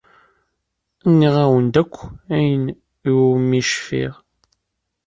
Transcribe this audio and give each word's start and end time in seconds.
Nniɣ-awen-d 1.09 1.75
akk 1.81 1.95
ayen 2.35 2.65
iwumi 3.09 3.61
cfiɣ. 3.69 4.13